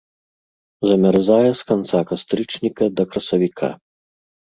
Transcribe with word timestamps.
Замярзае 0.91 1.49
з 1.59 1.67
канца 1.71 1.99
кастрычніка 2.13 2.87
да 3.01 3.07
красавіка. 3.13 3.69